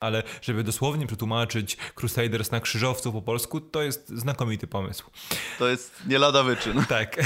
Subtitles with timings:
[0.00, 5.10] ale żeby dosłownie przetłumaczyć Crusaders na krzyżowców po polsku, to jest znakomity pomysł.
[5.58, 6.84] To jest nie lada wyczyn.
[6.88, 7.16] Tak.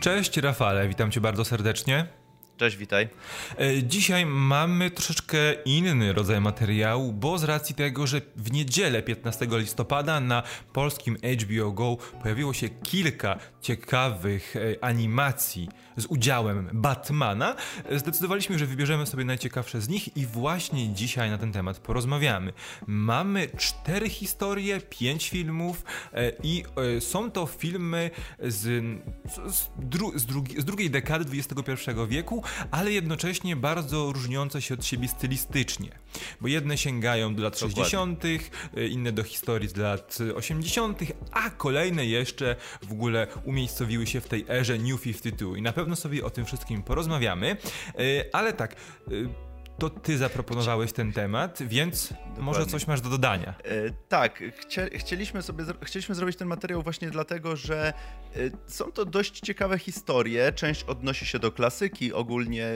[0.00, 2.06] Cześć Rafale, witam cię bardzo serdecznie.
[2.58, 3.08] Cześć, witaj.
[3.58, 9.46] E, dzisiaj mamy troszeczkę inny rodzaj materiału, bo z racji tego, że w niedzielę 15
[9.50, 10.42] listopada na
[10.72, 15.68] polskim HBO Go pojawiło się kilka ciekawych e, animacji
[15.98, 21.38] z udziałem Batmana, e, zdecydowaliśmy, że wybierzemy sobie najciekawsze z nich i właśnie dzisiaj na
[21.38, 22.52] ten temat porozmawiamy.
[22.86, 25.84] Mamy cztery historie, pięć filmów
[26.42, 26.64] i
[27.00, 28.84] są to filmy z,
[29.46, 34.84] z, dru, z, drugi, z drugiej dekady XXI wieku, ale jednocześnie bardzo różniące się od
[34.84, 35.88] siebie stylistycznie.
[36.40, 37.84] Bo jedne sięgają do lat Dokładnie.
[37.84, 41.00] 60., e, inne do historii z lat 80.,
[41.32, 45.56] a kolejne jeszcze w ogóle umiejscowiły się w tej erze New 52.
[45.56, 47.56] I na pewno sobie o tym wszystkim porozmawiamy.
[47.94, 49.47] E, ale tak e,
[49.78, 52.42] to ty zaproponowałeś ten temat, więc Dokładnie.
[52.42, 53.54] może coś masz do dodania.
[53.64, 57.92] E, tak, chcie, chcieliśmy sobie chcieliśmy zrobić ten materiał właśnie dlatego, że
[58.36, 60.52] e, są to dość ciekawe historie.
[60.52, 62.70] Część odnosi się do klasyki, ogólnie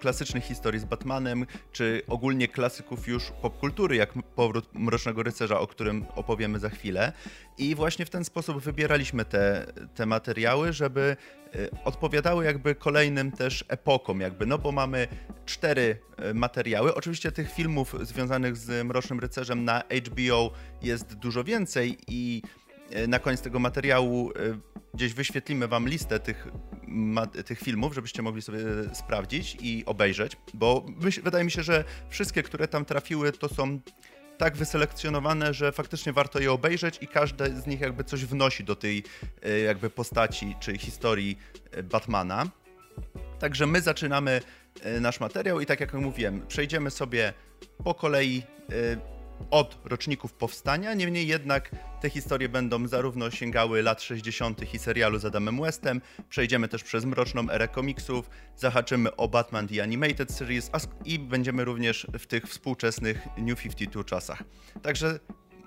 [0.00, 6.06] klasycznych historii z Batmanem, czy ogólnie klasyków już popkultury, jak Powrót Mrocznego Rycerza, o którym
[6.14, 7.12] opowiemy za chwilę.
[7.58, 11.16] I właśnie w ten sposób wybieraliśmy te, te materiały, żeby
[11.54, 15.08] e, odpowiadały jakby kolejnym też epokom, jakby, no bo mamy
[15.46, 16.94] cztery e, materiały.
[16.94, 20.50] Oczywiście tych filmów związanych z Mrocznym Rycerzem na HBO
[20.82, 22.42] jest dużo więcej i
[22.90, 24.32] e, na koniec tego materiału
[24.94, 26.48] gdzieś wyświetlimy wam listę tych,
[27.46, 28.58] tych filmów, żebyście mogli sobie
[28.92, 30.86] sprawdzić i obejrzeć, bo
[31.22, 33.80] wydaje mi się, że wszystkie, które tam trafiły, to są
[34.38, 38.76] tak wyselekcjonowane, że faktycznie warto je obejrzeć i każde z nich jakby coś wnosi do
[38.76, 39.04] tej
[39.42, 41.38] e, jakby postaci czy historii
[41.70, 42.46] e, Batmana.
[43.38, 44.40] Także my zaczynamy
[44.82, 47.32] e, nasz materiał i tak jak mówiłem, przejdziemy sobie
[47.84, 48.42] po kolei
[49.50, 54.74] od roczników powstania, niemniej jednak te historie będą zarówno sięgały lat 60.
[54.74, 59.82] i serialu z Adamem Westem, przejdziemy też przez mroczną erę komiksów, zahaczymy o Batman The
[59.82, 60.70] Animated Series
[61.04, 64.42] i będziemy również w tych współczesnych New 52 czasach.
[64.82, 65.18] Także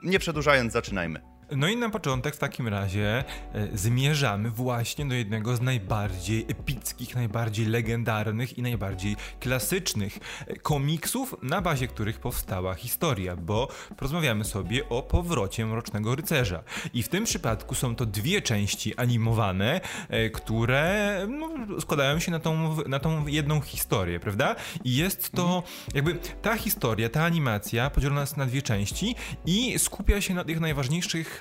[0.03, 1.36] nie przedłużając, zaczynajmy.
[1.51, 7.15] No i na początek w takim razie e, zmierzamy właśnie do jednego z najbardziej epickich,
[7.15, 14.89] najbardziej legendarnych i najbardziej klasycznych e, komiksów, na bazie których powstała historia, bo porozmawiamy sobie
[14.89, 16.63] o powrocie Mrocznego Rycerza.
[16.93, 21.49] I w tym przypadku są to dwie części animowane, e, które no,
[21.81, 24.55] składają się na tą, na tą jedną historię, prawda?
[24.83, 25.63] I jest to
[25.93, 29.15] jakby ta historia, ta animacja podzielona jest na dwie części
[29.45, 31.36] i skupia się na tych najważniejszych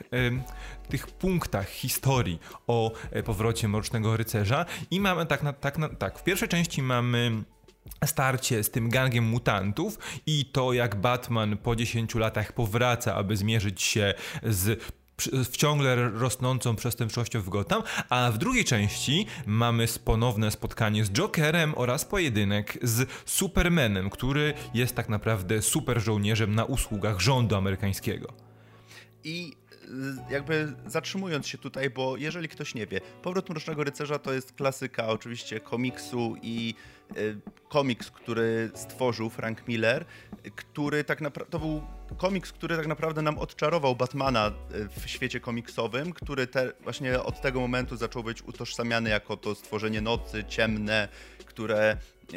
[0.89, 6.25] tych punktach historii o e, powrocie Mrocznego Rycerza i mamy tak, na, tak, tak w
[6.25, 7.45] pierwszej części mamy
[8.05, 13.83] starcie z tym gangiem mutantów i to jak Batman po 10 latach powraca, aby zmierzyć
[13.83, 14.93] się z
[15.45, 21.75] w ciągle rosnącą przestępczością w Gotham, a w drugiej części mamy ponowne spotkanie z Jokerem
[21.77, 28.33] oraz pojedynek z Supermanem, który jest tak naprawdę super żołnierzem na usługach rządu amerykańskiego.
[29.25, 29.57] I
[30.31, 35.09] jakby zatrzymując się tutaj, bo jeżeli ktoś nie wie, Powrót Mrocznego Rycerza to jest klasyka
[35.09, 36.75] oczywiście komiksu i
[37.17, 40.05] y, komiks, który stworzył Frank Miller,
[40.57, 41.83] który tak naprawdę, to był
[42.17, 47.41] komiks, który tak naprawdę nam odczarował Batmana y, w świecie komiksowym, który te, właśnie od
[47.41, 51.09] tego momentu zaczął być utożsamiany jako to stworzenie nocy, ciemne,
[51.47, 51.97] które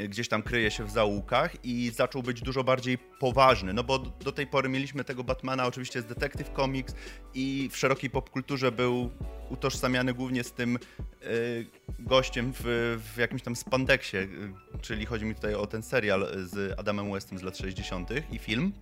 [0.10, 4.32] gdzieś tam kryje się w zaułkach i zaczął być dużo bardziej poważny, no bo do
[4.32, 6.96] tej pory mieliśmy tego Batmana oczywiście z Detective Comics
[7.34, 9.10] i w szerokiej popkulturze był
[9.50, 11.68] utożsamiany głównie z tym y,
[12.00, 16.80] gościem w, w, jakimś tam spandeksie, y, czyli chodzi mi tutaj o ten serial z
[16.80, 18.10] Adamem Westem z lat 60.
[18.32, 18.74] i film.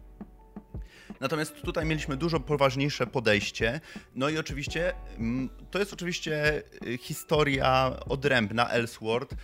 [1.20, 3.82] Natomiast tutaj mieliśmy dużo poważniejsze podejście.
[4.16, 6.64] No i oczywiście mm, to jest oczywiście
[7.00, 9.36] historia odrębna Elseworld,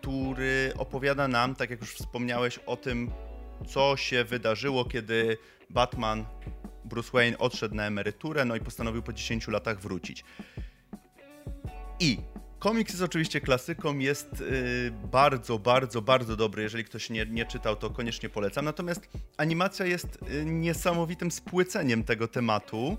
[0.00, 3.10] który opowiada nam, tak jak już wspomniałeś, o tym,
[3.66, 5.38] co się wydarzyło, kiedy
[5.70, 6.24] Batman,
[6.84, 10.24] Bruce Wayne odszedł na emeryturę, no i postanowił po 10 latach wrócić.
[12.00, 12.18] I
[12.58, 16.62] komiks jest oczywiście klasyką, jest yy, bardzo, bardzo, bardzo dobry.
[16.62, 18.64] Jeżeli ktoś nie, nie czytał, to koniecznie polecam.
[18.64, 22.96] Natomiast animacja jest yy, niesamowitym spłyceniem tego tematu.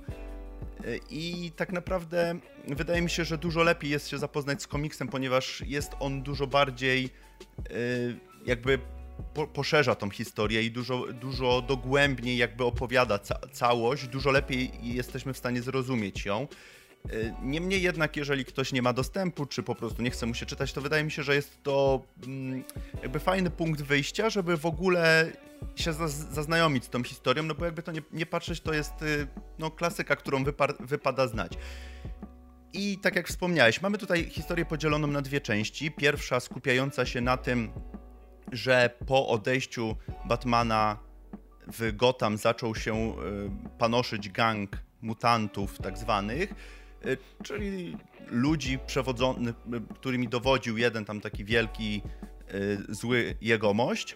[1.10, 5.64] I tak naprawdę wydaje mi się, że dużo lepiej jest się zapoznać z komiksem, ponieważ
[5.68, 7.10] jest on dużo bardziej
[7.72, 8.16] y,
[8.46, 8.80] jakby
[9.34, 15.34] po, poszerza tą historię i dużo, dużo dogłębniej jakby opowiada ca całość, dużo lepiej jesteśmy
[15.34, 16.48] w stanie zrozumieć ją.
[17.42, 20.74] Niemniej jednak, jeżeli ktoś nie ma dostępu, czy po prostu nie chce mu się czytać,
[20.74, 22.64] to wydaje mi się, że jest to mm,
[23.02, 25.32] jakby fajny punkt wyjścia, żeby w ogóle
[25.76, 25.94] się
[26.32, 29.28] zaznajomić z tą historią, no bo jakby to nie, nie patrzeć, to jest y,
[29.60, 30.44] no, klasyka, którą
[30.80, 31.54] wypada znać.
[32.74, 35.92] I tak jak wspomniałeś, mamy tutaj historię podzieloną na dwie części.
[35.92, 37.72] Pierwsza skupiająca się na tym,
[38.52, 39.96] że po odejściu
[40.26, 40.98] Batmana
[41.68, 43.14] w Gotham zaczął się y,
[43.78, 46.54] panoszyć gang mutantów tak zwanych,
[47.44, 49.56] czyli ludzi przewodzących,
[49.94, 52.02] którymi dowodził jeden tam taki wielki,
[52.90, 54.16] zły jegomość.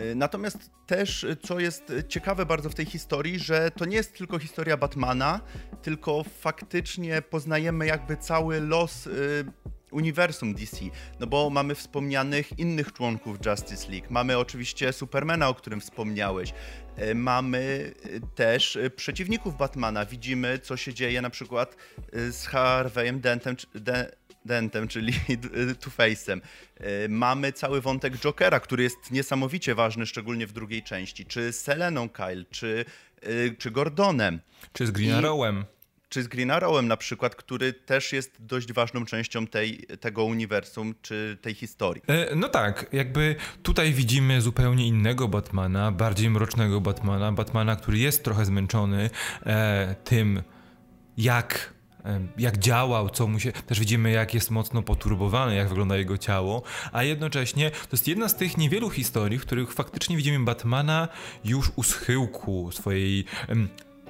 [0.00, 4.18] Y, natomiast też, y, co jest ciekawe bardzo w tej historii, że to nie jest
[4.18, 5.40] tylko historia Batmana,
[5.82, 9.44] tylko faktycznie poznajemy jakby cały los y,
[9.90, 10.76] uniwersum DC,
[11.20, 16.54] no bo mamy wspomnianych innych członków Justice League, mamy oczywiście Supermana, o którym wspomniałeś,
[17.14, 17.92] mamy
[18.34, 21.76] też przeciwników Batmana, widzimy co się dzieje na przykład
[22.12, 24.10] z Harveyem Dentem, De
[24.44, 25.12] Dentem, czyli
[25.82, 26.40] Two-Face'em.
[26.76, 31.26] E, mamy cały wątek Jokera, który jest niesamowicie ważny, szczególnie w drugiej części.
[31.26, 32.84] Czy z Seleną Kyle, czy,
[33.22, 34.40] e, czy Gordonem.
[34.72, 35.64] Czy z Green Arrowem.
[36.14, 40.94] Czy z Green Arrowem na przykład, który też jest dość ważną częścią tej, tego uniwersum,
[41.02, 42.02] czy tej historii.
[42.06, 48.24] E, no tak, jakby tutaj widzimy zupełnie innego Batmana, bardziej mrocznego Batmana, Batmana, który jest
[48.24, 49.10] trochę zmęczony
[49.46, 50.42] e, tym,
[51.16, 51.74] jak
[52.38, 53.52] jak działał, co mu się.
[53.52, 56.62] Też widzimy, jak jest mocno poturbowany, jak wygląda jego ciało,
[56.92, 61.08] a jednocześnie to jest jedna z tych niewielu historii, w których faktycznie widzimy Batmana
[61.44, 63.24] już u schyłku swojej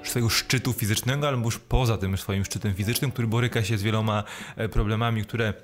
[0.05, 4.25] swojego szczytu fizycznego, albo już poza tym swoim szczytem fizycznym, który boryka się z wieloma
[4.57, 5.55] e, problemami, które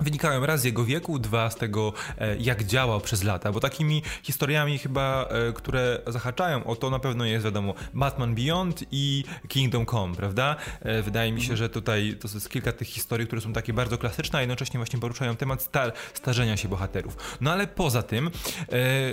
[0.00, 4.02] wynikają raz z jego wieku, dwa z tego, e, jak działał przez lata, bo takimi
[4.22, 9.86] historiami chyba, e, które zahaczają o to na pewno jest, wiadomo, Batman Beyond i Kingdom
[9.86, 10.56] Come, prawda?
[10.80, 13.98] E, wydaje mi się, że tutaj to jest kilka tych historii, które są takie bardzo
[13.98, 17.16] klasyczne, a jednocześnie właśnie poruszają temat star starzenia się bohaterów.
[17.40, 18.30] No ale poza tym,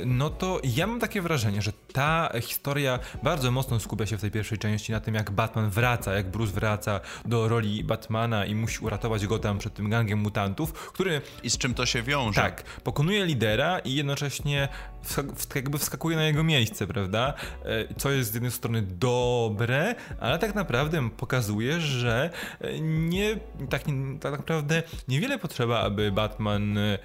[0.05, 4.31] no to ja mam takie wrażenie, że ta historia bardzo mocno skupia się w tej
[4.31, 8.79] pierwszej części na tym, jak Batman wraca, jak Bruce wraca do roli Batmana i musi
[8.79, 11.21] uratować go tam przed tym gangiem mutantów, który...
[11.43, 12.41] I z czym to się wiąże.
[12.41, 14.67] Tak, pokonuje lidera i jednocześnie
[15.55, 17.33] jakby wskakuje na jego miejsce, prawda?
[17.65, 22.29] E, co jest z jednej strony dobre, ale tak naprawdę pokazuje, że
[22.61, 23.35] e, nie,
[23.69, 23.83] tak,
[24.19, 26.99] tak naprawdę niewiele potrzeba, aby Batman e,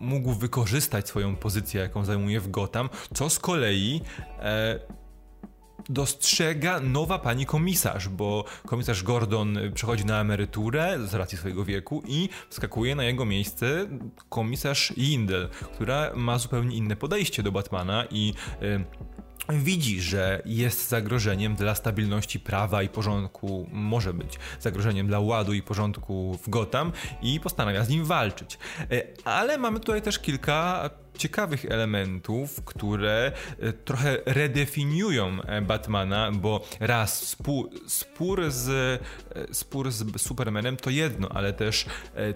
[0.00, 4.00] mógł wykorzystać swoją pozycję, jaką zajmuje w Gotham, co z kolei
[4.40, 4.78] e,
[5.88, 12.28] dostrzega nowa pani komisarz, bo komisarz Gordon przechodzi na emeryturę z racji swojego wieku i
[12.50, 13.86] wskakuje na jego miejsce
[14.28, 18.34] komisarz Yindel, która ma zupełnie inne podejście do Batmana i
[19.48, 25.62] widzi, że jest zagrożeniem dla stabilności prawa i porządku, może być zagrożeniem dla ładu i
[25.62, 26.92] porządku w Gotham
[27.22, 28.58] i postanawia z nim walczyć.
[28.90, 36.64] E, ale mamy tutaj też kilka ciekawych elementów, które e, trochę redefiniują e, Batmana, bo
[36.80, 38.68] raz spór, spór, z,
[39.34, 41.86] e, spór z Supermanem to jedno, ale też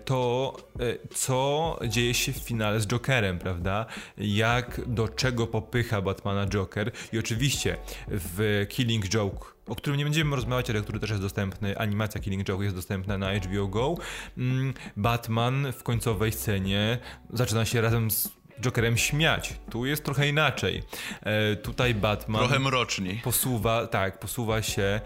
[0.04, 0.56] to,
[1.14, 3.86] co dzieje się w finale z Jokerem, prawda?
[4.18, 7.76] Jak, do czego popycha Batmana Joker i oczywiście
[8.08, 12.48] w Killing Joke o którym nie będziemy rozmawiać, ale który też jest dostępny, animacja Killing
[12.48, 13.94] Joke jest dostępna na HBO Go.
[14.38, 16.98] Mm, Batman w końcowej scenie
[17.32, 19.54] zaczyna się razem z Jokerem śmiać.
[19.70, 20.82] Tu jest trochę inaczej.
[21.22, 22.40] E, tutaj Batman.
[22.40, 23.20] Trochę mroczniej.
[23.24, 25.00] Posuwa, tak, posuwa się, e,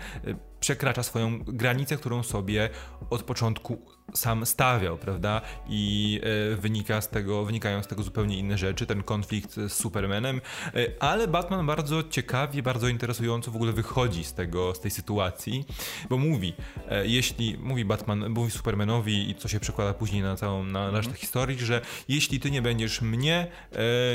[0.60, 2.70] przekracza swoją granicę, którą sobie
[3.10, 5.40] od początku sam stawiał, prawda?
[5.68, 6.20] I
[6.52, 10.40] e, wynika z tego, wynikają z tego zupełnie inne rzeczy, ten konflikt z Supermanem,
[10.74, 15.64] e, ale Batman bardzo ciekawie, bardzo interesująco w ogóle wychodzi z tego, z tej sytuacji,
[16.10, 16.54] bo mówi,
[16.88, 21.10] e, jeśli, mówi Batman, mówi Supermanowi i co się przekłada później na całą, na resztę
[21.10, 21.20] mm.
[21.20, 23.46] historii, że jeśli ty nie będziesz mnie,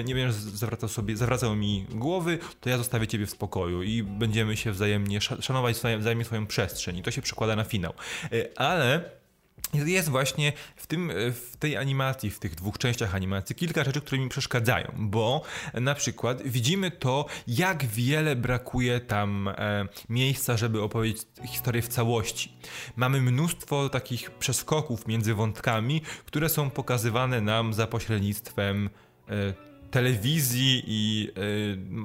[0.05, 4.57] nie będziesz zawracał sobie, zawracał mi głowy, to ja zostawię ciebie w spokoju i będziemy
[4.57, 7.93] się wzajemnie szanować wzajemnie swoją przestrzeń i to się przekłada na finał.
[8.55, 9.16] Ale
[9.73, 14.21] jest właśnie w, tym, w tej animacji, w tych dwóch częściach animacji kilka rzeczy, które
[14.21, 15.41] mi przeszkadzają, bo
[15.73, 22.53] na przykład widzimy to, jak wiele brakuje tam e, miejsca, żeby opowiedzieć historię w całości.
[22.95, 28.89] Mamy mnóstwo takich przeskoków między wątkami, które są pokazywane nam za pośrednictwem
[29.29, 31.31] e, telewizji i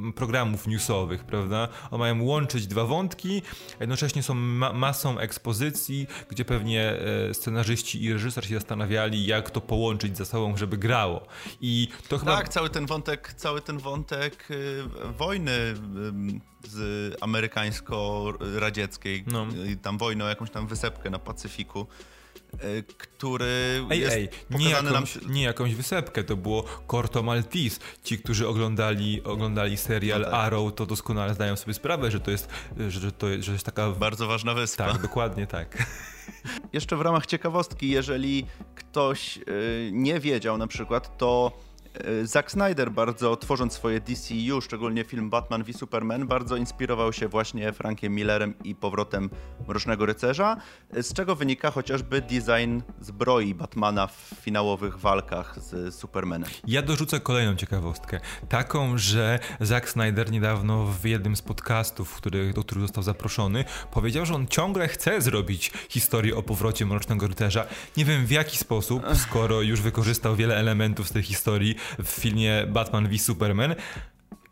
[0.08, 1.68] y, programów newsowych, prawda?
[1.90, 3.42] One mają łączyć dwa wątki,
[3.80, 6.94] jednocześnie są ma masą ekspozycji, gdzie pewnie
[7.30, 11.26] y, scenarzyści i reżyser się zastanawiali, jak to połączyć ze sobą, żeby grało.
[11.60, 12.36] I to chyba...
[12.36, 14.82] Tak, cały ten wątek, cały ten wątek y,
[15.18, 15.52] wojny
[16.68, 19.46] z amerykańsko-radzieckiej, no.
[19.82, 21.86] tam wojny o jakąś tam wysepkę na Pacyfiku,
[22.98, 25.32] który ej, jest ej, nie jakąś, nam...
[25.32, 27.80] nie jakąś wysepkę, to było Corto Maltese.
[28.04, 30.34] Ci, którzy oglądali, oglądali serial no tak.
[30.34, 32.48] Arrow, to doskonale zdają sobie sprawę, że to jest,
[32.88, 33.90] że to jest, że jest taka...
[33.90, 34.92] Bardzo ważna wyspa.
[34.92, 35.78] Tak, dokładnie tak.
[36.72, 41.71] Jeszcze w ramach ciekawostki, jeżeli ktoś y, nie wiedział na przykład, to E,
[42.22, 47.72] Zack Snyder bardzo, tworząc swoje DCU, szczególnie film Batman v Superman, bardzo inspirował się właśnie
[47.72, 49.30] Frankiem Millerem i powrotem
[49.68, 50.56] Mrocznego Rycerza,
[50.90, 56.50] e, z czego wynika chociażby design zbroi Batmana w finałowych walkach z Supermanem.
[56.66, 58.20] Ja dorzucę kolejną ciekawostkę.
[58.48, 64.26] Taką, że Zack Snyder niedawno w jednym z podcastów, który, do których został zaproszony, powiedział,
[64.26, 67.66] że on ciągle chce zrobić historię o powrocie Mrocznego Rycerza.
[67.96, 72.66] Nie wiem w jaki sposób, skoro już wykorzystał wiele elementów z tej historii, w filmie
[72.66, 73.74] Batman v Superman.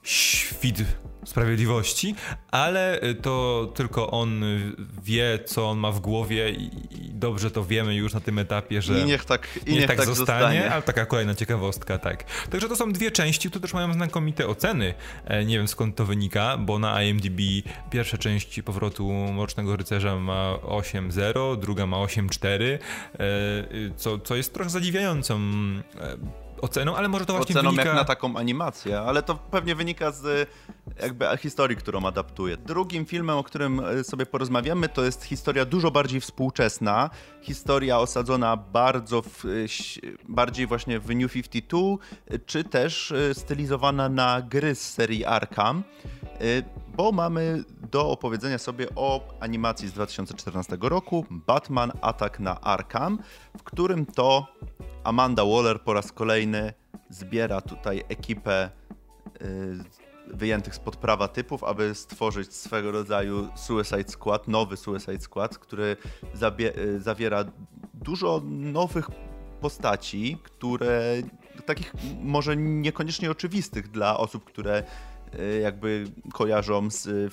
[0.02, 0.84] Świt
[1.24, 2.14] sprawiedliwości,
[2.50, 4.44] ale y, to tylko on
[5.02, 6.70] wie, co on ma w głowie i,
[7.14, 9.96] dobrze to wiemy już na tym etapie, że I niech tak, i niech niech tak,
[9.96, 12.24] tak zostanie, zostanie, ale taka kolejna ciekawostka, tak.
[12.50, 14.94] Także to są dwie części, które też mają znakomite oceny.
[15.24, 17.40] E, nie wiem skąd to wynika, bo na IMDb
[17.90, 22.78] pierwsza część powrotu Mrocznego Rycerza ma 8.0, druga ma 8.4, e,
[23.74, 27.88] y, co, co jest trochę zadziwiającą e, oceną, ale może to właśnie oceną wynika...
[27.88, 30.48] jak na taką animację, ale to pewnie wynika z
[31.02, 32.56] jakby historii, którą adaptuje.
[32.56, 37.10] Drugim filmem, o którym e, sobie porozmawiamy, to jest historia dużo bardziej współczesna,
[37.42, 39.44] historia osadzona bardzo w,
[40.28, 41.78] bardziej właśnie w New 52,
[42.46, 45.82] czy też e, stylizowana na gry z serii Arkham,
[46.24, 46.40] e,
[46.96, 53.18] bo mamy do opowiedzenia sobie o animacji z 2014 roku Batman Atak na Arkham,
[53.58, 54.46] w którym to
[55.04, 56.72] Amanda Waller po raz kolejny
[57.10, 58.70] zbiera tutaj ekipę
[59.42, 65.96] y, wyjętych spod prawa typów, aby stworzyć swego rodzaju Suicide Squad, nowy Suicide Squad, który
[66.76, 67.44] y, zawiera
[67.94, 69.08] dużo nowych
[69.60, 71.14] postaci, które
[71.66, 74.82] takich może niekoniecznie oczywistych dla osób, które
[75.38, 77.32] y, jakby kojarzą z,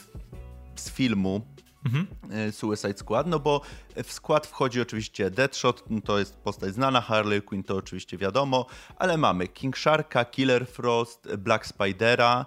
[0.76, 1.42] z filmu
[1.88, 2.08] mhm.
[2.32, 3.62] E, Suicide Squad, no bo
[4.04, 8.66] w skład wchodzi oczywiście Deadshot, no to jest postać znana, Harley Quinn to oczywiście wiadomo,
[8.98, 12.46] ale mamy King Sharka, Killer Frost, Black Spidera,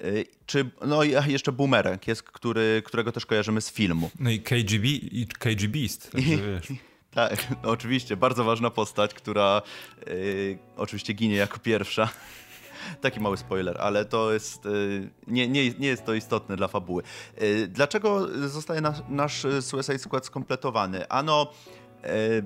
[0.00, 0.04] e,
[0.46, 4.10] czy, no i jeszcze Boomerang jest, który, którego też kojarzymy z filmu.
[4.20, 6.68] No i KGB i KG Beast, także wiesz.
[7.14, 9.62] tak, no oczywiście, bardzo ważna postać, która
[10.08, 12.08] y, oczywiście ginie jako pierwsza.
[13.00, 14.66] Taki mały spoiler, ale to jest.
[14.66, 17.02] Y, nie, nie, nie jest to istotne dla fabuły.
[17.42, 21.08] Y, dlaczego zostaje nasz, nasz Suicide Squad skompletowany?
[21.08, 21.50] Ano.
[22.04, 22.42] Y,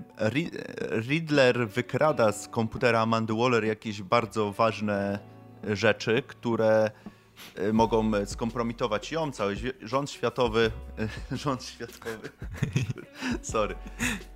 [1.08, 5.18] Riddler wykrada z komputera Amandy Waller jakieś bardzo ważne
[5.64, 6.90] rzeczy, które
[7.72, 10.70] mogą skompromitować ją, cały rząd światowy,
[11.32, 12.30] rząd światowy,
[13.42, 13.74] sorry,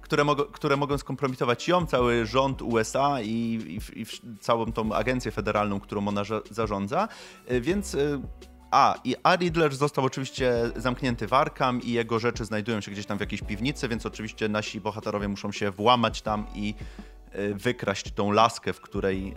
[0.01, 3.29] które, mogą, które mogą skompromitować ją, cały rząd USA i,
[3.97, 4.07] i, i
[4.41, 7.09] całą tą agencję federalną, którą ona zarządza.
[7.61, 7.97] Więc
[8.73, 9.39] a, i A.
[9.71, 11.33] Został oczywiście zamknięty w
[11.83, 15.53] i jego rzeczy znajdują się gdzieś tam w jakiejś piwnicy, więc oczywiście nasi bohaterowie muszą
[15.53, 16.75] się włamać tam i
[17.55, 19.35] wykraść tą laskę, w której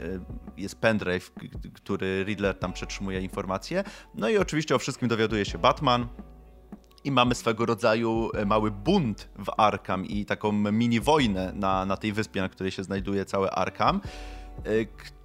[0.58, 1.32] jest pendrive,
[1.74, 3.84] który Riddler tam przetrzymuje informacje.
[4.16, 6.08] No i oczywiście o wszystkim dowiaduje się Batman,
[7.06, 11.98] i mamy swego rodzaju e, mały bunt w Arkham i taką mini wojnę na, na
[11.98, 14.02] tej wyspie, na której się znajduje całe Arkham,
[14.58, 14.70] e,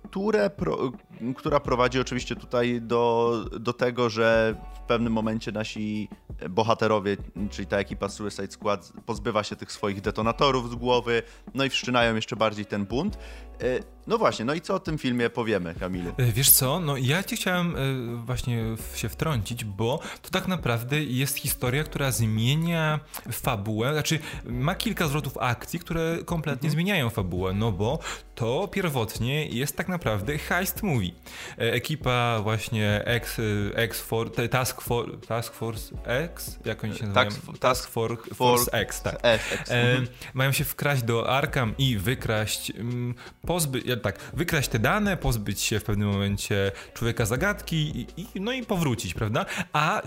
[0.09, 0.93] które pro,
[1.37, 6.09] która prowadzi oczywiście tutaj do, do tego, że w pewnym momencie nasi
[6.51, 7.17] bohaterowie,
[7.51, 11.23] czyli ta ekipa Suicide Squad, pozbywa się tych swoich detonatorów z głowy,
[11.55, 13.19] no i wszczynają jeszcze bardziej ten bunt.
[13.63, 16.13] E, no właśnie, no i co o tym filmie powiemy, Kamilu?
[16.17, 17.79] E, wiesz co, no ja ci chciałem e,
[18.17, 18.65] właśnie
[18.95, 23.01] się wtrącić, bo to tak naprawdę jest historia, która zmienia
[23.33, 26.73] fabułę, znaczy ma kilka zwrotów akcji, które kompletnie mhm.
[26.73, 27.99] zmieniają fabułę, no bo
[28.35, 31.11] to pierwotnie jest tak naprawdę heist movie.
[31.57, 33.41] Ekipa właśnie X,
[33.75, 37.31] X for, Task, for, Task Force X, jak oni się nazywają?
[37.31, 39.19] Task, task Force, Force X, tak.
[39.23, 39.71] X.
[39.71, 39.97] E,
[40.35, 43.15] mają się wkraść do Arkham i wykraść mm,
[43.47, 48.53] pozbyć, tak, wykraść te dane, pozbyć się w pewnym momencie człowieka zagadki i, i no
[48.53, 49.47] i powrócić, prawda?
[49.73, 50.03] A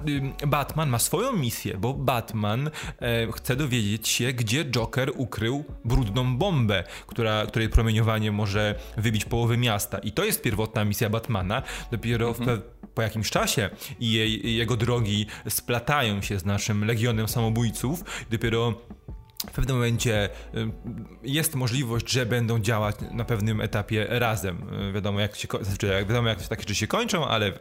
[0.48, 2.68] Batman ma swoją misję, bo Batman
[3.02, 9.58] e, chce dowiedzieć się, gdzie Joker ukrył brudną bombę, która, której promieniowanie może wybić połowę
[9.58, 10.00] miasta miasta.
[10.00, 11.62] I to jest pierwotna misja Batmana.
[11.92, 12.58] Dopiero mhm.
[12.58, 12.62] w,
[12.94, 18.04] po jakimś czasie jej, jego drogi splatają się z naszym legionem samobójców.
[18.30, 18.74] Dopiero
[19.50, 20.72] w pewnym momencie y,
[21.24, 24.56] jest możliwość, że będą działać na pewnym etapie razem.
[24.90, 27.52] Y, wiadomo, jak się, znaczy, wiadomo, jak takie rzeczy się kończą, ale,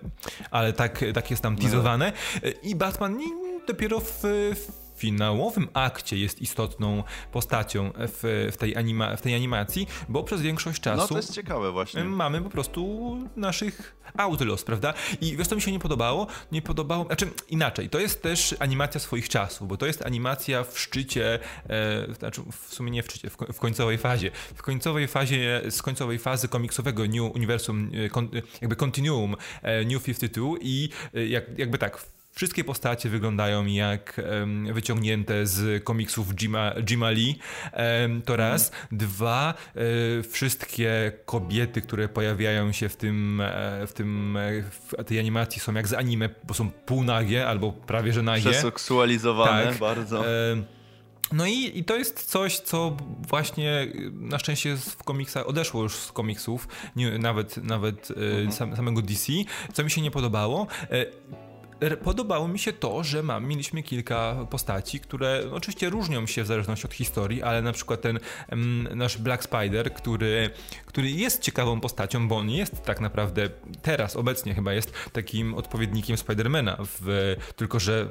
[0.50, 1.60] ale tak, tak jest tam no.
[1.60, 2.12] teasowane.
[2.44, 3.18] Y, I Batman
[3.66, 4.22] dopiero w,
[4.54, 10.42] w finałowym akcie jest istotną postacią w, w, tej, anima, w tej animacji, bo przez
[10.42, 11.02] większość czasu.
[11.02, 12.04] No to jest ciekawe właśnie.
[12.04, 12.82] Mamy po prostu
[13.36, 14.94] naszych Outlaws, prawda?
[15.20, 16.26] I wiesz, co mi się nie podobało?
[16.52, 20.78] Nie podobało, znaczy inaczej, to jest też animacja swoich czasów, bo to jest animacja w
[20.78, 24.30] szczycie, e, znaczy w sumie nie w szczycie, w, w, końcowej fazie.
[24.54, 28.28] W końcowej fazie, z końcowej fazy komiksowego New Universum, e, kon,
[28.60, 34.74] jakby Continuum e, New 52 i e, jak, jakby tak, Wszystkie postacie wyglądają jak um,
[34.74, 37.38] wyciągnięte z komiksów Jima, Jima Lee.
[38.02, 38.70] Um, to raz.
[38.70, 38.88] Mhm.
[38.92, 45.18] Dwa, e, wszystkie kobiety, które pojawiają się w tym, e, w tym e, w tej
[45.18, 48.50] animacji są jak z anime, bo są półnagie albo prawie że nagie.
[48.50, 49.78] Przeseksualizowane tak.
[49.78, 50.24] bardzo.
[51.32, 52.96] No i, i to jest coś, co
[53.28, 58.52] właśnie na szczęście w komiksach odeszło już z komiksów, nie, nawet, nawet mhm.
[58.52, 59.32] sam, samego DC,
[59.72, 60.66] co mi się nie podobało
[62.04, 66.86] podobało mi się to, że mam, mieliśmy kilka postaci, które oczywiście różnią się w zależności
[66.86, 68.18] od historii, ale na przykład ten
[68.94, 70.50] nasz Black Spider, który,
[70.86, 73.48] który jest ciekawą postacią, bo on jest tak naprawdę
[73.82, 78.08] teraz, obecnie chyba jest takim odpowiednikiem Spidermana, w, tylko że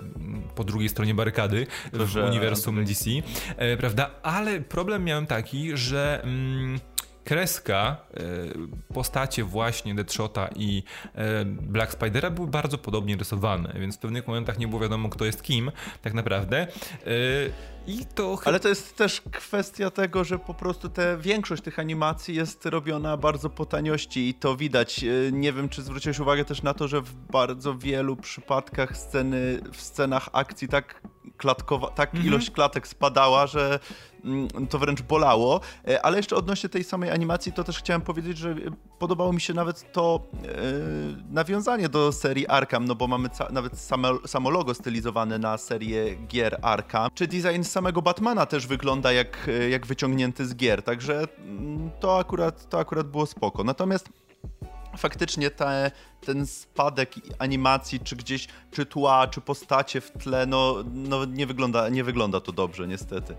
[0.56, 3.10] po drugiej stronie barykady w uniwersum DC,
[3.58, 4.12] e, prawda?
[4.24, 6.22] Ale problem miałem taki, że...
[6.24, 6.80] Mm,
[7.24, 10.84] kreska, e, postacie właśnie Deadshota i
[11.16, 15.26] e, Black Spidera były bardzo podobnie rysowane, więc w pewnych momentach nie było wiadomo, kto
[15.26, 16.58] jest kim tak naprawdę.
[16.62, 16.68] E,
[17.88, 18.38] I to...
[18.46, 23.18] Ale to jest też kwestia tego, że po prostu te, większość tych animacji jest robiona
[23.18, 25.06] bardzo po taniości i to widać.
[25.32, 29.82] Nie wiem, czy zwróciłeś uwagę też na to, że w bardzo wielu przypadkach sceny, w
[29.82, 31.02] scenach akcji tak
[31.38, 32.26] klatkowa, tak -hmm.
[32.26, 33.80] ilość klatek spadała, że
[34.26, 35.62] Mm, to wręcz bolało.
[35.88, 38.56] E, ale jeszcze odnośnie tej samej animacji, to też chciałem powiedzieć, że
[39.00, 40.48] podobało mi się nawet to e,
[41.30, 46.60] nawiązanie do serii Arkham, no bo mamy nawet same, samo logo stylizowane na serię gier
[46.62, 47.10] Arkham.
[47.14, 52.20] Czy design samego Batmana też wygląda jak, e, jak wyciągnięty z gier, także mm, to
[52.20, 53.64] akurat, to akurat było spoko.
[53.64, 54.10] Natomiast
[54.98, 61.26] faktycznie te, ten spadek animacji, czy gdzieś, czy tła, czy postacie w tle, no, no
[61.26, 63.36] nie, wygląda, nie wygląda to dobrze, niestety.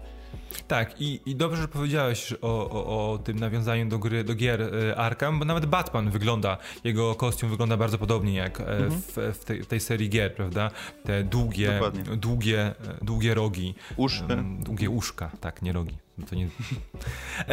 [0.69, 4.63] Tak, i, i dobrze, że powiedziałeś o, o, o, tym nawiązaniu do gry, do gier
[4.63, 8.91] e, Arkham, bo nawet Batman wygląda, jego kostium wygląda bardzo podobnie jak e, mhm.
[8.91, 10.71] w, w, tej, tej, serii gier, prawda?
[11.05, 11.81] Te długie,
[12.17, 13.75] długie, e, długie rogi.
[13.97, 14.37] Uszka.
[14.59, 15.97] Długie uszka, tak, nie rogi.
[16.19, 16.49] No to nie...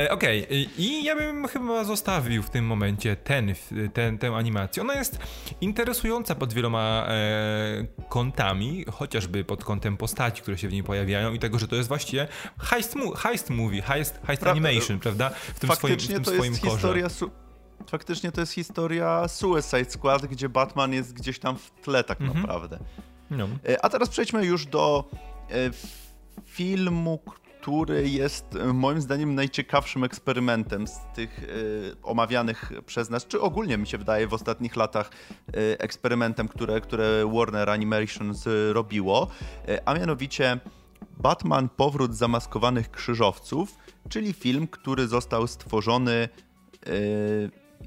[0.09, 0.57] Okej, okay.
[0.77, 3.53] i ja bym chyba zostawił w tym momencie ten,
[3.93, 4.83] ten, tę animację.
[4.83, 5.18] Ona jest
[5.61, 11.39] interesująca pod wieloma e, kątami, chociażby pod kątem postaci, które się w niej pojawiają i
[11.39, 12.27] tego, że to jest właściwie
[12.59, 15.29] heist, mu heist movie, heist, heist animation, prawda?
[15.29, 16.75] W tym Faktycznie swoim, w tym to swoim jest korze.
[16.75, 17.07] historia
[17.87, 22.35] faktycznie to jest historia Suicide Squad, gdzie Batman jest gdzieś tam w tle tak -hmm.
[22.35, 22.79] naprawdę.
[23.29, 23.47] No.
[23.69, 25.09] E, a teraz przejdźmy już do
[25.51, 25.53] e,
[26.45, 27.19] filmu,
[27.61, 33.77] który jest e, moim zdaniem najciekawszym eksperymentem z tych y, omawianych przez nas, czy ogólnie
[33.77, 38.33] mi się wydaje w ostatnich latach y, eksperymentem, które, które Warner Animation
[38.71, 39.27] robiło,
[39.69, 40.59] y, a mianowicie
[41.17, 43.77] Batman Powrót zamaskowanych krzyżowców,
[44.09, 46.29] czyli film, który został stworzony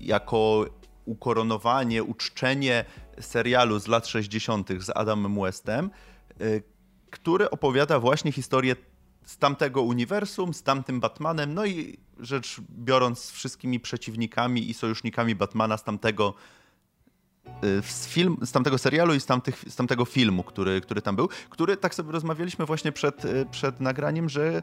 [0.01, 0.67] jako
[1.05, 2.85] ukoronowanie, uczczenie
[3.21, 4.69] serialu z lat 60.
[4.79, 5.91] z Adamem Westem,
[7.11, 8.77] który opowiada właśnie historię
[9.25, 15.35] z tamtego uniwersum, z tamtym Batmanem, no i rzecz biorąc z wszystkimi przeciwnikami i sojusznikami
[15.35, 16.35] Batmana z tamtego
[17.83, 21.29] z, film, z tamtego serialu i z, tamtych, z tamtego filmu, który, który tam był,
[21.51, 24.63] który tak sobie rozmawialiśmy właśnie przed, y, przed nagraniem, że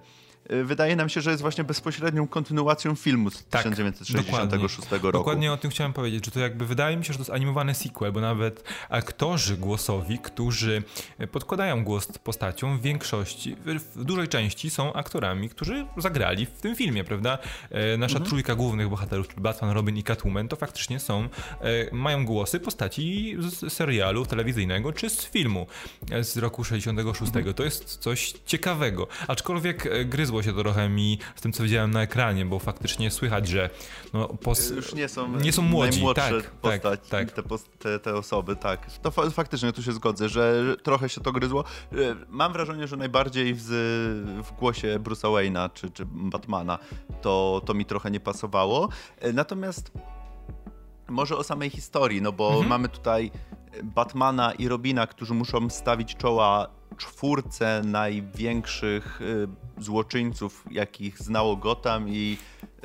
[0.51, 4.97] Y, wydaje nam się, że jest właśnie bezpośrednią kontynuacją filmu z tak, 1966 dokładnie.
[4.97, 5.17] roku.
[5.17, 7.73] Dokładnie o tym chciałem powiedzieć, że to jakby wydaje mi się, że to jest animowany
[7.75, 10.83] sequel, bo nawet aktorzy głosowi, którzy
[11.31, 13.55] podkładają głos postaciom w większości,
[13.95, 17.37] w dużej części są aktorami, którzy zagrali w tym filmie, prawda?
[17.71, 18.29] E, nasza mhm.
[18.29, 21.23] trójka głównych bohaterów, czyli Batman, Robin i Catwoman, to faktycznie są,
[21.61, 25.67] e, mają głosy postaci z serialu telewizyjnego czy z filmu
[26.11, 27.35] e, z roku 66.
[27.35, 27.53] Mhm.
[27.53, 32.01] To jest coś ciekawego, aczkolwiek gryzło się to trochę mi z tym, co widziałem na
[32.01, 33.69] ekranie, bo faktycznie słychać, że
[34.13, 34.69] no, pos...
[34.69, 36.01] już nie są, nie są młodzi.
[36.15, 37.31] Tak, postać, tak, tak.
[37.31, 37.43] Te,
[37.79, 38.91] te, te, osoby, tak.
[39.01, 41.63] To faktycznie tu się zgodzę, że trochę się to gryzło.
[41.91, 41.95] E,
[42.29, 43.65] mam wrażenie, że najbardziej w,
[44.43, 46.79] w głosie Bruce'a Wayne'a czy, czy Batmana
[47.21, 48.89] to, to mi trochę nie pasowało.
[49.19, 49.91] E, natomiast
[51.09, 52.67] może o samej historii, no bo mhm.
[52.67, 53.31] mamy tutaj
[53.83, 56.67] Batmana i Robina, którzy muszą stawić czoła
[56.97, 62.37] czwórce największych y, złoczyńców, jakich znało Gotham i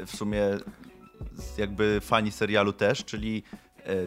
[0.06, 0.42] w sumie
[1.58, 3.42] jakby fani serialu też, czyli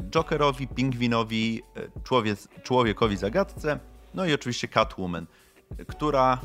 [0.10, 1.62] Jokerowi, Pingwinowi,
[2.03, 3.80] człowiek, człowiekowi zagadce,
[4.13, 5.25] no i oczywiście Catwoman,
[5.88, 6.41] która,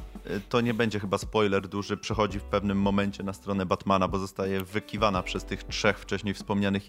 [0.48, 4.64] to nie będzie chyba spoiler duży, przechodzi w pewnym momencie na stronę Batmana, bo zostaje
[4.64, 6.82] wykiwana przez tych trzech wcześniej wspomnianych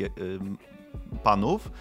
[1.24, 1.72] panów.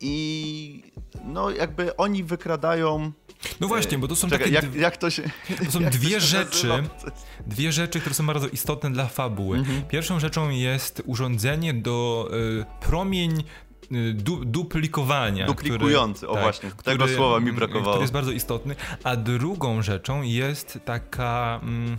[0.00, 0.82] I
[1.24, 3.12] no jakby oni wykradają
[3.60, 4.66] no właśnie, bo to są Czekaj, takie...
[4.66, 5.22] Jak, jak to się...
[5.64, 6.68] To są dwie rzeczy,
[7.46, 9.58] dwie rzeczy, które są bardzo istotne dla fabuły.
[9.58, 9.82] Mhm.
[9.82, 13.44] Pierwszą rzeczą jest urządzenie do y, promień y,
[14.14, 15.46] du, duplikowania.
[15.46, 17.90] Duplikujący, który, o tak, właśnie, tego który, słowa mi brakowało.
[17.90, 18.76] Który jest bardzo istotny.
[19.04, 21.60] A drugą rzeczą jest taka...
[21.62, 21.98] Mm,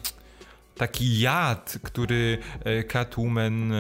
[0.76, 3.74] taki jad, który e, Catwoman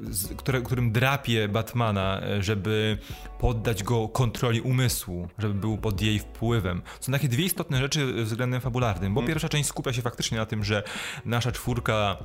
[0.00, 2.98] z, które, którym drapie Batmana, e, żeby
[3.38, 6.82] poddać go kontroli umysłu, żeby był pod jej wpływem.
[7.00, 9.28] Są takie dwie istotne rzeczy względem fabularnym, bo mm.
[9.28, 10.82] pierwsza część skupia się faktycznie na tym, że
[11.24, 12.16] nasza czwórka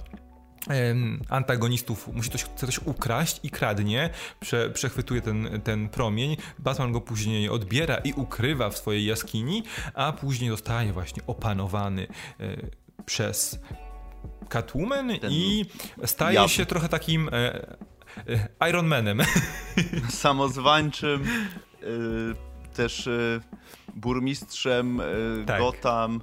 [1.29, 7.01] antagonistów musi coś, chce coś ukraść i kradnie, prze, przechwytuje ten, ten promień, Batman go
[7.01, 12.07] później odbiera i ukrywa w swojej jaskini, a później zostaje właśnie opanowany
[12.39, 12.57] e,
[13.05, 13.59] przez
[14.49, 15.65] Catwoman Ten i
[16.05, 16.49] staje jab.
[16.49, 17.31] się trochę takim e,
[18.61, 19.21] e, Iron Manem.
[20.09, 21.23] Samozwańczym,
[21.81, 21.85] e,
[22.73, 23.09] też
[23.95, 25.01] burmistrzem
[25.45, 25.61] tak.
[25.61, 26.21] Gotham,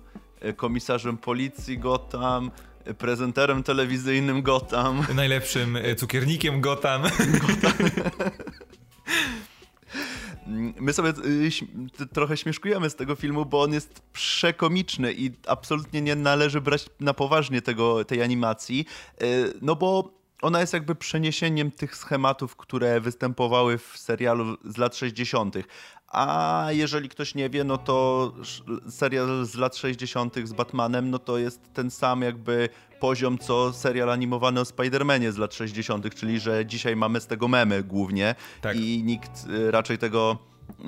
[0.57, 2.51] komisarzem policji Gotham,
[2.99, 5.07] prezenterem telewizyjnym Gotham.
[5.15, 7.03] Najlepszym cukiernikiem Gotham.
[7.03, 7.91] Gotham.
[10.81, 11.11] My sobie
[12.01, 16.87] y, trochę śmieszkujemy z tego filmu, bo on jest przekomiczny i absolutnie nie należy brać
[17.01, 18.87] na poważnie tego, tej animacji,
[19.23, 24.97] y, no bo ona jest jakby przeniesieniem tych schematów, które występowały w serialu z lat
[24.97, 25.55] 60.
[26.09, 28.33] A jeżeli ktoś nie wie, no to
[28.89, 30.35] serial z lat 60.
[30.45, 32.69] z Batmanem, no to jest ten sam jakby
[33.01, 37.49] poziom, co serial animowany o Spider-Manie z lat 60., czyli że dzisiaj mamy z tego
[37.49, 38.77] memy głównie tak.
[38.77, 40.39] i nikt y, raczej tego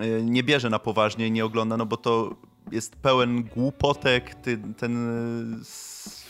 [0.02, 2.36] y, nie bierze na poważnie, nie ogląda, no bo to
[2.72, 4.34] jest pełen głupotek,
[4.76, 5.62] ten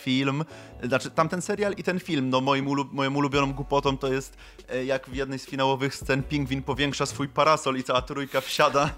[0.03, 0.45] film,
[0.83, 4.37] znaczy tamten serial i ten film, no moim ulub moją ulubioną głupotą to jest
[4.69, 8.91] e, jak w jednej z finałowych scen pingwin powiększa swój parasol i cała trójka wsiada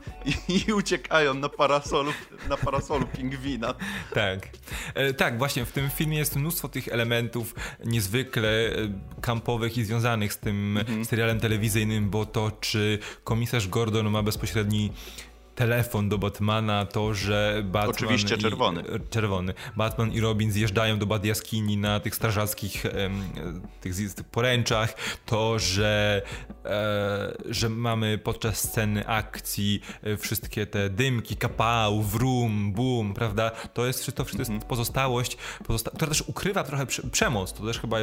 [0.49, 2.13] i, i uciekają na parasolu,
[2.49, 3.75] na parasolu pingwina.
[4.15, 4.49] Tak.
[4.95, 8.73] E, tak, właśnie w tym filmie jest mnóstwo tych elementów niezwykle e,
[9.21, 11.05] kampowych i związanych z tym mhm.
[11.05, 14.93] serialem telewizyjnym, bo to czy komisarz Gordon ma bezpośredni
[15.55, 17.91] telefon do Batmana, to, że Batman.
[17.91, 18.81] Oczywiście czerwony.
[18.81, 19.55] I, czerwony.
[19.77, 22.85] Batman i Robin zjeżdżają do Bad Jaskini na tych strażackich
[23.81, 24.95] tych, tych poręczach,
[25.27, 26.23] to, że,
[26.65, 33.51] e, że mamy podczas sceny akcji e, wszystkie te dymki, kapał, wrum, boom, prawda?
[33.51, 34.69] To jest, to wszystko jest mhm.
[34.69, 35.37] pozostałość,
[35.67, 37.53] pozosta która też ukrywa trochę przemoc.
[37.53, 37.99] To też chyba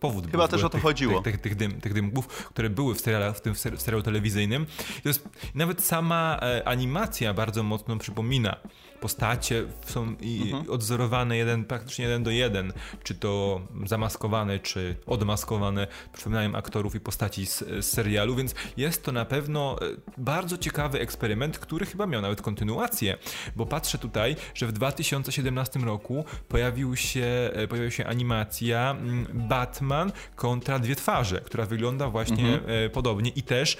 [0.00, 0.30] powód.
[0.30, 1.22] Chyba też o to tych, chodziło.
[1.22, 4.66] Tych, tych, tych, dym, tych dymków, które były w, serialu, w tym serialu telewizyjnym.
[5.02, 8.56] To jest, nawet sama e, animacja bardzo mocno przypomina
[9.00, 10.70] postacie są i mhm.
[10.70, 17.46] odzorowane jeden, praktycznie jeden do jeden, czy to zamaskowane, czy odmaskowane, przypominają aktorów i postaci
[17.46, 19.84] z, z serialu, więc jest to na pewno e,
[20.18, 23.18] bardzo ciekawy eksperyment, który chyba miał nawet kontynuację,
[23.56, 30.12] bo patrzę tutaj, że w 2017 roku pojawił się, e, pojawiła się animacja mm, Batman
[30.36, 32.86] kontra dwie twarze, która wygląda właśnie mhm.
[32.86, 33.76] E, podobnie i też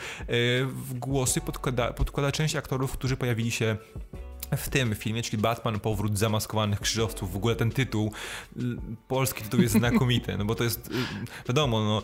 [0.68, 3.76] w głosy podkłada, podkłada część aktorów, którzy pojawili się
[4.56, 8.12] w tym filmie, czyli Batman, powrót zamaskowanych krzyżowców, w ogóle ten tytuł,
[9.08, 10.92] polski tytuł jest znakomity, no bo to jest, y,
[11.48, 12.02] wiadomo, no,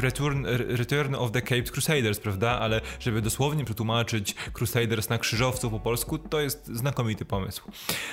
[0.00, 5.80] Return, Return of the Caped Crusaders, prawda, ale żeby dosłownie przetłumaczyć Crusaders na krzyżowców po
[5.80, 7.62] polsku, to jest znakomity pomysł.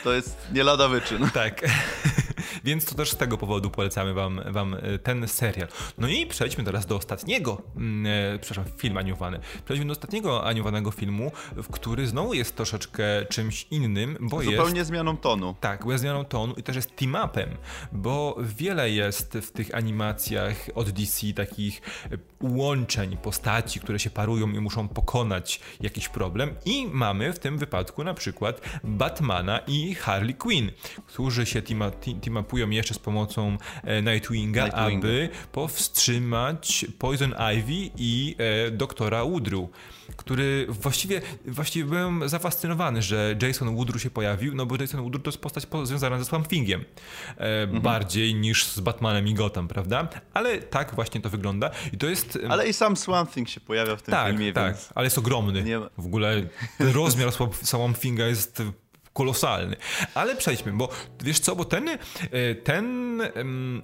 [0.04, 1.30] To jest nie lada wyczyn.
[1.34, 1.62] Tak,
[2.64, 5.68] więc to też z tego powodu polecamy wam, wam y, ten serial.
[5.98, 7.62] No i przejdźmy teraz do ostatniego,
[8.06, 9.40] e, przepraszam, film animowany.
[9.66, 14.62] Przejdźmy do ostatniego animowanego filmu, w który znowu jest troszeczkę czymś innym, bo Zupełnie jest...
[14.62, 15.56] Zupełnie zmianą tonu.
[15.62, 17.48] Tak, bo zmianą tonu i też jest team-upem,
[17.92, 21.82] bo wiele jest w tych animacjach od DC takich
[22.42, 28.04] łączeń postaci, które się parują i muszą pokonać jakiś problem i mamy w tym wypadku
[28.04, 30.72] na przykład Batmana i Harley Quinn,
[31.08, 35.08] którzy się team, mapują jeszcze z pomocą e, Nightwinga, Nightwinga.
[35.08, 39.70] aby powstrzymać Poison Ivy i e, doktora Woodru
[40.16, 45.30] który właściwie, właściwie byłem zafascynowany, że Jason Woodru się pojawił, no bo Jason Woodru to
[45.30, 46.86] jest postać związana ze Swamp Thingiem.
[47.38, 47.82] E, mhm.
[47.82, 50.08] Bardziej niż z Batmanem i Gotham, prawda?
[50.34, 52.40] Ale tak właśnie to wygląda i to jest...
[52.50, 54.90] Ale i sam Swamp Thing się pojawia w tym tak, filmie, Tak, więc...
[54.96, 55.64] ale jest ogromny.
[55.64, 55.80] Nie...
[55.80, 56.44] W ogóle
[56.80, 57.32] rozmiar
[57.64, 58.64] Swamp Thinga jest
[59.16, 59.76] kolosalny.
[60.14, 60.90] Ale przejdźmy, bo
[61.24, 61.98] wiesz co, bo ten, e,
[62.56, 63.22] ten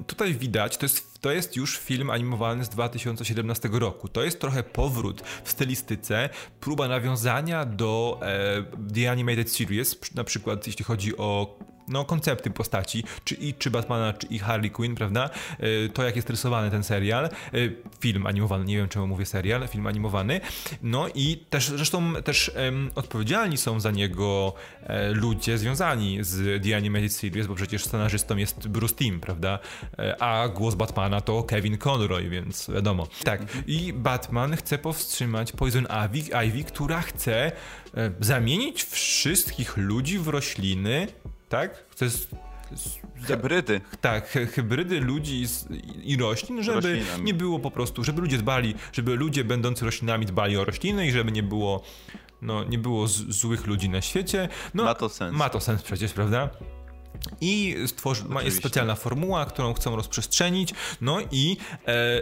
[0.08, 4.08] tutaj widać, to jest, to jest już film animowany z 2017 roku.
[4.08, 10.68] To jest trochę powrót w stylistyce, próba nawiązania do e, The Animated Series, na przykład
[10.68, 11.60] jeśli chodzi o
[11.92, 15.30] no, koncepty postaci, czy i czy Batmana, czy i Harley Quinn, prawda?
[15.60, 17.30] E, to, jak jest rysowany ten serial, e,
[18.00, 20.42] film animowany, nie wiem czemu mówię serial, film animowany.
[20.82, 26.76] No i też, zresztą też um, odpowiedzialni są za niego e, ludzie związani z The
[26.76, 29.60] Animated Series, bo przecież scenarzystą jest Bruce Timm, prawda?
[30.20, 33.08] A głos Batmana to Kevin Conroy, więc wiadomo.
[33.24, 37.52] Tak, i Batman chce powstrzymać Poison Ivy, Ivy która chce
[38.20, 41.08] zamienić wszystkich ludzi w rośliny
[41.52, 41.86] tak?
[41.96, 42.36] To jest
[43.24, 43.82] Hybrydy.
[44.02, 45.46] Tak, hybrydy ludzi
[46.04, 50.58] i roślin, żeby nie było po prostu, żeby ludzie dbali, żeby ludzie będący roślinami dbali
[50.58, 51.84] o rośliny i żeby nie było,
[52.42, 54.50] no, nie było z, złych ludzi na świecie.
[54.74, 55.38] No, ma to sens.
[55.38, 56.50] Ma to sens przecież, prawda?
[57.42, 62.22] I stworzy, ma, jest specjalna formuła, którą chcą rozprzestrzenić, no i e,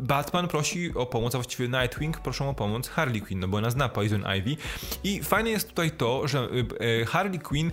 [0.00, 3.70] Batman prosi o pomoc, a właściwie Nightwing proszą o pomoc Harley Quinn, no bo ona
[3.70, 4.56] zna Poison Ivy.
[5.04, 6.48] I fajne jest tutaj to, że
[7.00, 7.72] e, Harley Quinn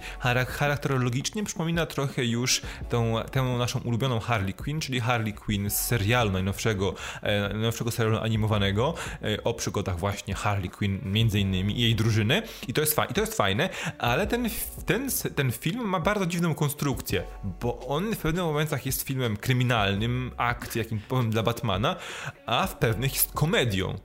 [0.49, 6.31] charakterologicznie przypomina trochę już tą, tę naszą ulubioną Harley Quinn, czyli Harley Quinn z serialu
[6.31, 11.95] najnowszego, e, najnowszego serialu animowanego e, o przygodach właśnie Harley Quinn między innymi i jej
[11.95, 12.41] drużyny.
[12.67, 14.49] I to jest, fa- i to jest fajne, ale ten,
[14.85, 17.23] ten, ten film ma bardzo dziwną konstrukcję,
[17.61, 21.95] bo on w pewnych momentach jest filmem kryminalnym, akcji, jakim powiem dla Batmana,
[22.45, 23.95] a w pewnych jest komedią,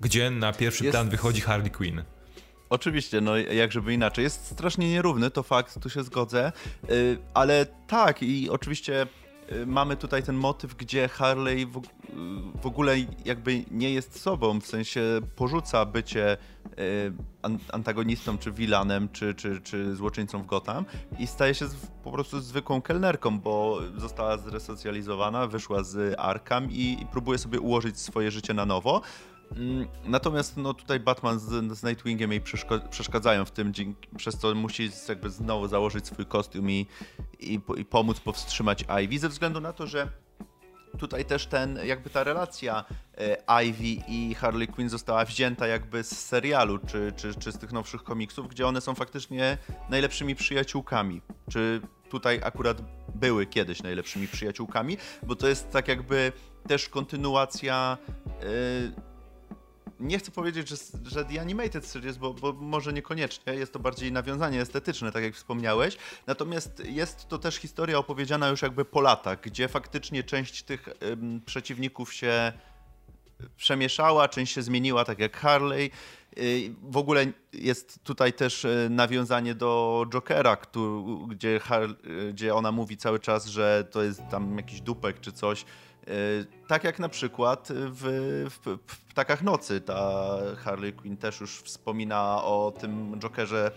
[0.00, 0.92] gdzie na pierwszy jest...
[0.92, 2.02] plan wychodzi Harley Quinn.
[2.70, 4.24] Oczywiście, no jak żeby inaczej.
[4.24, 6.52] Jest strasznie nierówny, to fakt, tu się zgodzę,
[6.88, 9.06] yy, ale tak i oczywiście
[9.50, 11.82] yy, mamy tutaj ten motyw, gdzie Harley w, yy,
[12.62, 15.00] w, ogóle jakby nie jest sobą, w sensie
[15.36, 16.61] porzuca bycie y,
[17.72, 20.84] antagonistą, czy vilanem, czy, czy, czy złoczyńcą w Gotham
[21.18, 21.66] i staje się
[22.04, 28.30] po prostu zwykłą kelnerką, bo została zresocjalizowana, wyszła z Arkham i, próbuje sobie ułożyć swoje
[28.30, 29.00] życie na nowo.
[29.56, 32.40] Mm, natomiast no, tutaj Batman z, z Nightwingiem jej
[32.90, 33.72] przeszkadzają w tym,
[34.16, 36.86] przez co musi jakby znowu założyć swój kostium i,
[37.40, 40.08] i, i pomóc powstrzymać Ivy, ze względu na to, że
[40.98, 42.84] tutaj też ten, jakby ta relacja
[43.18, 47.72] e, Ivy i Harley Quinn została wzięta jakby z serialu, czy, czy, czy z tych
[47.72, 49.58] nowszych komiksów, gdzie one są faktycznie
[49.90, 51.22] najlepszymi przyjaciółkami.
[51.50, 52.82] Czy tutaj akurat
[53.14, 56.32] były kiedyś najlepszymi przyjaciółkami, bo to jest tak jakby
[56.68, 59.11] też kontynuacja yy,
[60.02, 64.12] nie chcę powiedzieć, że, że The Animated Series, bo, bo może niekoniecznie, jest to bardziej
[64.12, 69.40] nawiązanie estetyczne, tak jak wspomniałeś, natomiast jest to też historia opowiedziana już jakby po latach,
[69.40, 72.52] gdzie faktycznie część tych ym, przeciwników się
[73.56, 75.90] przemieszała, część się zmieniła, tak jak Harley.
[76.38, 80.56] Y, w ogóle jest tutaj też y, nawiązanie do Jokera,
[81.28, 81.60] gdzie,
[82.30, 85.64] gdzie ona mówi cały czas, że to jest tam jakiś dupek czy coś.
[86.08, 88.04] Y, tak jak na przykład w,
[88.50, 93.70] w, Ptakach Nocy ta Harley Quinn też już wspomina o tym Jokerze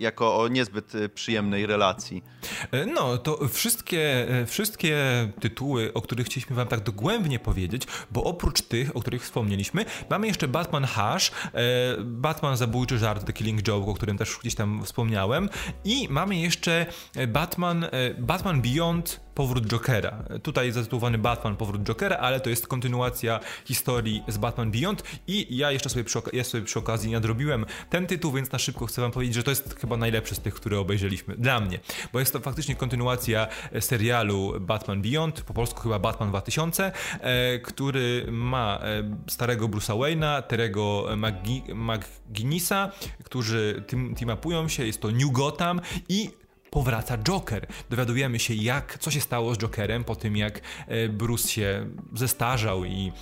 [0.00, 2.22] jako o niezbyt przyjemnej relacji.
[2.70, 4.98] E, no, to wszystkie, e, wszystkie
[5.40, 10.26] tytuły, o których chcieliśmy wam tak dogłębnie powiedzieć, bo oprócz tych, o których wspomnieliśmy, mamy
[10.26, 11.60] jeszcze Batman Hush, e,
[12.00, 15.48] Batman Zabójczy Żart, The Killing Joke, o którym też gdzieś tam wspomniałem
[15.84, 16.86] i mamy jeszcze
[17.28, 17.86] Batman,
[18.18, 20.22] Batman Beyond Powrót Jokera.
[20.42, 25.72] Tutaj zatytułowany Batman Powrót Jokera, ale to jest kontynuacja historii z Batman Beyond i ja
[25.72, 29.10] jeszcze sobie przy, ja sobie przy okazji nadrobiłem ten tytuł, więc na szybko chcę wam
[29.10, 31.36] powiedzieć, że to jest chyba najlepszy z tych, które obejrzeliśmy.
[31.36, 31.80] Dla mnie,
[32.12, 33.48] bo jest to faktycznie kontynuacja
[33.80, 40.42] serialu Batman Beyond, po polsku chyba Batman 2000, e, który ma e, starego Bruce'a Wayne'a,
[40.42, 41.08] Terego
[41.74, 42.92] McGuinnessa,
[43.24, 47.66] którzy team, team się, jest to New Gotham i powraca Joker.
[47.90, 52.84] Dowiadujemy się, jak, co się stało z Jokerem po tym, jak e, Bruce się zestarzał
[52.84, 53.12] i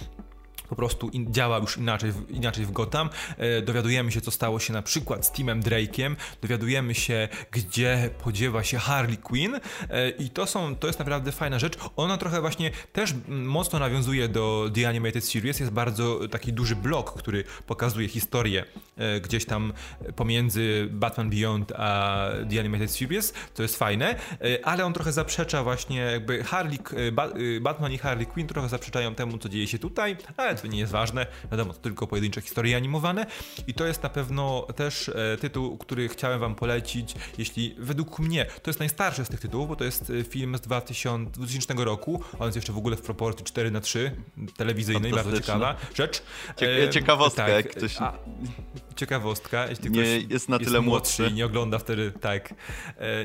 [0.68, 3.10] po prostu in, działa już inaczej, inaczej w Gotham.
[3.36, 8.64] E, dowiadujemy się, co stało się na przykład z Timem Drake'iem, dowiadujemy się, gdzie podziewa
[8.64, 9.54] się Harley Quinn.
[9.90, 11.78] E, i to, są, to jest naprawdę fajna rzecz.
[11.96, 17.18] Ona trochę właśnie też mocno nawiązuje do The Animated Series, jest bardzo taki duży blok,
[17.18, 18.64] który pokazuje historię
[18.96, 19.72] e, gdzieś tam
[20.16, 25.64] pomiędzy Batman Beyond a The Animated Series, to jest fajne, e, ale on trochę zaprzecza
[25.64, 29.66] właśnie jakby Harley, e, ba, e, Batman i Harley Quinn trochę zaprzeczają temu, co dzieje
[29.66, 33.26] się tutaj, ale to nie jest ważne, wiadomo, to tylko pojedyncze historie animowane.
[33.66, 38.46] I to jest na pewno też e, tytuł, który chciałem wam polecić, jeśli według mnie,
[38.62, 42.46] to jest najstarszy z tych tytułów, bo to jest film z 2000, 2000 roku, on
[42.46, 44.16] jest jeszcze w ogóle w proporcji 4 na 3
[44.56, 46.22] telewizyjnej, bardzo ciekawa rzecz.
[46.56, 47.96] Cie ciekawostka, tak, jak ktoś...
[47.96, 48.18] A,
[48.98, 52.54] ciekawostka, jeśli nie ktoś jest na tyle jest młodszy i nie ogląda wtedy, tak,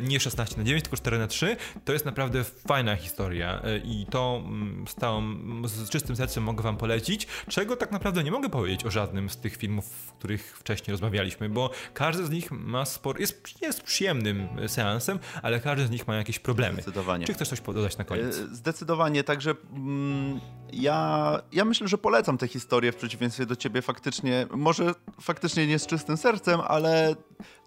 [0.01, 4.43] nie 16 na 9, tylko 4 na 3, to jest naprawdę fajna historia i to
[4.87, 8.91] z całym, z czystym sercem mogę wam polecić, czego tak naprawdę nie mogę powiedzieć o
[8.91, 13.61] żadnym z tych filmów, w których wcześniej rozmawialiśmy, bo każdy z nich ma sporo, jest,
[13.61, 16.73] jest przyjemnym seansem, ale każdy z nich ma jakieś problemy.
[16.73, 17.25] Zdecydowanie.
[17.25, 18.37] Czy chcesz coś dodać na koniec?
[18.37, 20.39] E, zdecydowanie, także mm,
[20.73, 25.79] ja, ja myślę, że polecam tę historię w przeciwieństwie do ciebie faktycznie, może faktycznie nie
[25.79, 27.15] z czystym sercem, ale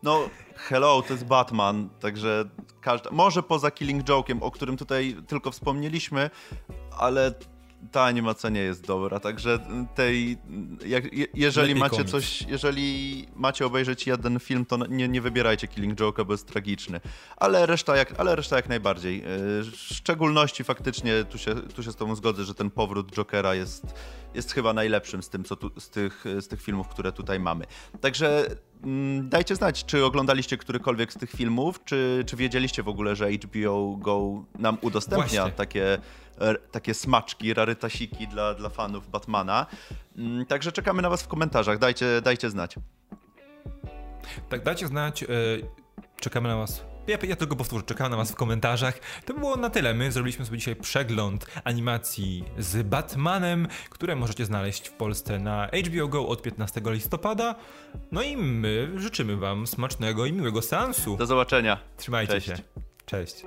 [0.02, 2.44] no hello, to jest Batman, także
[2.80, 6.30] każda, może poza Killing Joke'iem, o którym tutaj tylko wspomnieliśmy,
[6.98, 7.34] ale
[7.92, 9.58] ta animacja nie jest dobra, także
[9.94, 10.38] tej,
[10.86, 15.98] jak, jeżeli Lepiej macie coś, jeżeli macie obejrzeć jeden film, to nie, nie wybierajcie Killing
[16.00, 17.00] Joke'a, bo jest tragiczny,
[17.36, 19.20] ale reszta jak, ale reszta jak najbardziej.
[19.20, 19.24] E,
[19.62, 23.94] w szczególności faktycznie, tu się, tu się z tobą zgodzę, że ten powrót Jokera jest,
[24.34, 27.64] jest chyba najlepszym z, tym, co tu, z, tych, z tych filmów, które tutaj mamy.
[28.00, 28.46] Także
[28.84, 33.30] mm, dajcie znać, czy oglądaliście którykolwiek z tych filmów, czy, czy wiedzieliście w ogóle, że
[33.30, 35.56] HBO Go nam udostępnia Właśnie.
[35.56, 35.98] takie
[36.70, 39.66] takie smaczki, rarytasiki dla, dla fanów Batmana.
[40.16, 42.74] Mm, także czekamy na was w komentarzach, dajcie, dajcie znać.
[44.48, 45.26] Tak, dajcie znać, e,
[46.20, 48.98] czekamy na was ja, ja, tylko powtórzę, czekam na Was w komentarzach.
[49.24, 49.94] To było na tyle.
[49.94, 56.08] My zrobiliśmy sobie dzisiaj przegląd animacji z Batmanem, które możecie znaleźć w Polsce na HBO
[56.08, 57.54] Go od 15 listopada.
[58.12, 61.16] No i my życzymy Wam smacznego i miłego seansu.
[61.16, 61.78] Do zobaczenia.
[61.96, 62.46] Trzymajcie Cześć.
[62.46, 62.56] się.
[63.06, 63.44] Cześć.